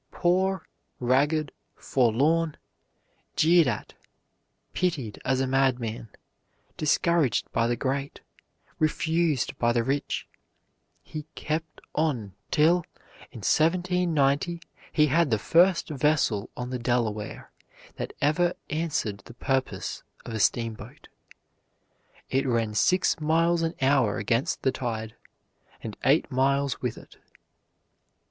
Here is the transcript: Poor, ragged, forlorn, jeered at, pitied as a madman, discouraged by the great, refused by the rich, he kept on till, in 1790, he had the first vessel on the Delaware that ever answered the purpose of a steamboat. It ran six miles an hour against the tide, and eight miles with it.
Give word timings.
Poor, 0.09 0.65
ragged, 0.99 1.51
forlorn, 1.75 2.57
jeered 3.35 3.67
at, 3.67 3.93
pitied 4.73 5.21
as 5.23 5.39
a 5.39 5.45
madman, 5.45 6.09
discouraged 6.75 7.45
by 7.51 7.67
the 7.67 7.75
great, 7.75 8.19
refused 8.79 9.55
by 9.59 9.71
the 9.71 9.83
rich, 9.83 10.27
he 11.03 11.27
kept 11.35 11.81
on 11.93 12.33
till, 12.49 12.77
in 13.31 13.45
1790, 13.45 14.59
he 14.91 15.05
had 15.05 15.29
the 15.29 15.37
first 15.37 15.89
vessel 15.89 16.49
on 16.57 16.71
the 16.71 16.79
Delaware 16.79 17.51
that 17.97 18.11
ever 18.23 18.55
answered 18.71 19.19
the 19.25 19.35
purpose 19.35 20.01
of 20.25 20.33
a 20.33 20.39
steamboat. 20.39 21.09
It 22.31 22.47
ran 22.47 22.73
six 22.73 23.19
miles 23.19 23.61
an 23.61 23.75
hour 23.83 24.17
against 24.17 24.63
the 24.63 24.71
tide, 24.71 25.13
and 25.83 25.95
eight 26.03 26.31
miles 26.31 26.81
with 26.81 26.97
it. 26.97 27.17